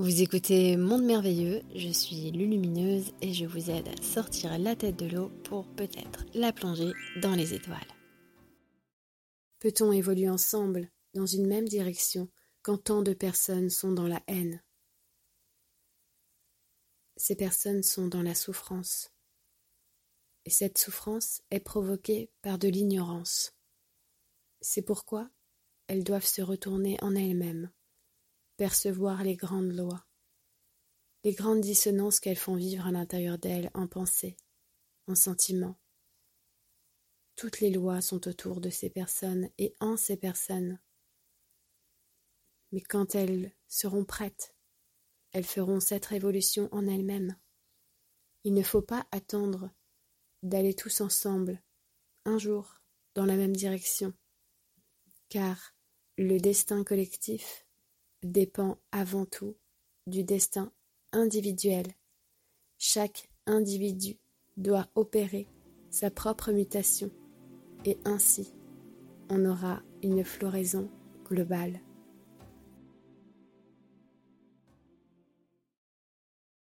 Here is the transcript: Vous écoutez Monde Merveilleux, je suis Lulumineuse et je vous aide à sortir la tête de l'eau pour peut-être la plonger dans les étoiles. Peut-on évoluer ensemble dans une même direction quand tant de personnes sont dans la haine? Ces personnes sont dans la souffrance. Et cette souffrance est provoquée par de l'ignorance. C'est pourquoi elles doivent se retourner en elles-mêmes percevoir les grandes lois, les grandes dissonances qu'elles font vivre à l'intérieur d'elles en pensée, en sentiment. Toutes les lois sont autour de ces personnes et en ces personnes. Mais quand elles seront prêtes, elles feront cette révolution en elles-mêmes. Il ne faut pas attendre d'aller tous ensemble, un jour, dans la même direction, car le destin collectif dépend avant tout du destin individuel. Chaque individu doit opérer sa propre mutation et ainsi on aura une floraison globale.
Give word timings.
Vous 0.00 0.22
écoutez 0.22 0.78
Monde 0.78 1.04
Merveilleux, 1.04 1.60
je 1.74 1.90
suis 1.90 2.30
Lulumineuse 2.30 3.12
et 3.20 3.34
je 3.34 3.44
vous 3.44 3.68
aide 3.68 3.86
à 3.86 4.02
sortir 4.02 4.58
la 4.58 4.74
tête 4.74 4.96
de 4.96 5.04
l'eau 5.04 5.28
pour 5.44 5.66
peut-être 5.74 6.24
la 6.32 6.54
plonger 6.54 6.94
dans 7.20 7.34
les 7.34 7.52
étoiles. 7.52 7.76
Peut-on 9.58 9.92
évoluer 9.92 10.30
ensemble 10.30 10.90
dans 11.12 11.26
une 11.26 11.46
même 11.46 11.68
direction 11.68 12.30
quand 12.62 12.78
tant 12.78 13.02
de 13.02 13.12
personnes 13.12 13.68
sont 13.68 13.92
dans 13.92 14.08
la 14.08 14.22
haine? 14.26 14.62
Ces 17.18 17.36
personnes 17.36 17.82
sont 17.82 18.08
dans 18.08 18.22
la 18.22 18.34
souffrance. 18.34 19.12
Et 20.46 20.50
cette 20.50 20.78
souffrance 20.78 21.42
est 21.50 21.60
provoquée 21.60 22.30
par 22.40 22.58
de 22.58 22.68
l'ignorance. 22.68 23.52
C'est 24.62 24.80
pourquoi 24.80 25.28
elles 25.88 26.04
doivent 26.04 26.24
se 26.24 26.40
retourner 26.40 26.96
en 27.02 27.14
elles-mêmes 27.14 27.70
percevoir 28.60 29.24
les 29.24 29.36
grandes 29.36 29.72
lois, 29.72 30.04
les 31.24 31.32
grandes 31.32 31.62
dissonances 31.62 32.20
qu'elles 32.20 32.36
font 32.36 32.56
vivre 32.56 32.86
à 32.86 32.92
l'intérieur 32.92 33.38
d'elles 33.38 33.70
en 33.72 33.86
pensée, 33.86 34.36
en 35.06 35.14
sentiment. 35.14 35.78
Toutes 37.36 37.60
les 37.60 37.70
lois 37.70 38.02
sont 38.02 38.28
autour 38.28 38.60
de 38.60 38.68
ces 38.68 38.90
personnes 38.90 39.48
et 39.56 39.74
en 39.80 39.96
ces 39.96 40.18
personnes. 40.18 40.78
Mais 42.70 42.82
quand 42.82 43.14
elles 43.14 43.50
seront 43.66 44.04
prêtes, 44.04 44.54
elles 45.32 45.46
feront 45.46 45.80
cette 45.80 46.04
révolution 46.04 46.68
en 46.70 46.86
elles-mêmes. 46.86 47.38
Il 48.44 48.52
ne 48.52 48.62
faut 48.62 48.82
pas 48.82 49.08
attendre 49.10 49.70
d'aller 50.42 50.74
tous 50.74 51.00
ensemble, 51.00 51.62
un 52.26 52.36
jour, 52.36 52.82
dans 53.14 53.24
la 53.24 53.36
même 53.36 53.56
direction, 53.56 54.12
car 55.30 55.74
le 56.18 56.36
destin 56.36 56.84
collectif 56.84 57.64
dépend 58.22 58.78
avant 58.92 59.24
tout 59.24 59.56
du 60.06 60.24
destin 60.24 60.72
individuel. 61.12 61.86
Chaque 62.78 63.30
individu 63.46 64.18
doit 64.56 64.88
opérer 64.94 65.46
sa 65.90 66.10
propre 66.10 66.52
mutation 66.52 67.10
et 67.84 67.98
ainsi 68.04 68.54
on 69.28 69.44
aura 69.44 69.82
une 70.02 70.24
floraison 70.24 70.90
globale. 71.24 71.80